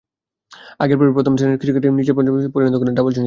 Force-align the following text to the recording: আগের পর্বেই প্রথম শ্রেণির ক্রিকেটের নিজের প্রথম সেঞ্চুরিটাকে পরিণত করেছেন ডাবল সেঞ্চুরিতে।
আগের 0.83 0.97
পর্বেই 0.99 1.15
প্রথম 1.17 1.33
শ্রেণির 1.37 1.59
ক্রিকেটের 1.61 1.95
নিজের 1.99 2.13
প্রথম 2.17 2.25
সেঞ্চুরিটাকে 2.33 2.55
পরিণত 2.55 2.73
করেছেন 2.77 2.95
ডাবল 2.97 2.97
সেঞ্চুরিতে। 3.05 3.19